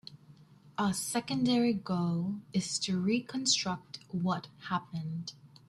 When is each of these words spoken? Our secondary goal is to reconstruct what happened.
Our 0.79 0.93
secondary 0.95 1.73
goal 1.73 2.37
is 2.53 2.79
to 2.79 2.99
reconstruct 2.99 3.99
what 4.09 4.47
happened. 4.67 5.33